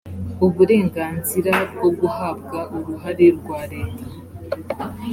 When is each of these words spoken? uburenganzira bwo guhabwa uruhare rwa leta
uburenganzira 0.45 1.53
bwo 1.73 1.89
guhabwa 1.99 2.59
uruhare 2.77 3.27
rwa 3.39 3.59
leta 3.71 4.05